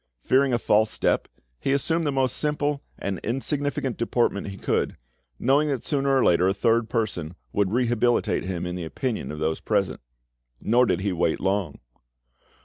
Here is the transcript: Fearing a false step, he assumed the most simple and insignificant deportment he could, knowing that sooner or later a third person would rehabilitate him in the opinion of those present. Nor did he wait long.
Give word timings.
Fearing 0.23 0.51
a 0.51 0.57
false 0.57 0.89
step, 0.89 1.27
he 1.59 1.73
assumed 1.73 2.07
the 2.07 2.11
most 2.11 2.37
simple 2.37 2.81
and 2.97 3.19
insignificant 3.19 3.97
deportment 3.97 4.47
he 4.47 4.57
could, 4.57 4.97
knowing 5.37 5.67
that 5.67 5.83
sooner 5.83 6.09
or 6.17 6.23
later 6.25 6.47
a 6.47 6.55
third 6.55 6.89
person 6.89 7.35
would 7.53 7.69
rehabilitate 7.71 8.43
him 8.45 8.65
in 8.65 8.73
the 8.75 8.83
opinion 8.83 9.31
of 9.31 9.37
those 9.37 9.59
present. 9.59 10.01
Nor 10.59 10.87
did 10.87 11.01
he 11.01 11.11
wait 11.13 11.39
long. 11.39 11.77